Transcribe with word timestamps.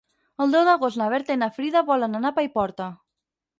El 0.45 0.55
deu 0.55 0.63
d'agost 0.67 0.99
na 1.01 1.09
Berta 1.15 1.37
i 1.37 1.41
na 1.43 1.51
Frida 1.59 1.85
volen 1.91 2.21
anar 2.23 2.35
a 2.35 2.37
Paiporta. 2.41 2.91